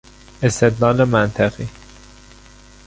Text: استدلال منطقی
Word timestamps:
استدلال 0.43 1.03
منطقی 1.05 1.67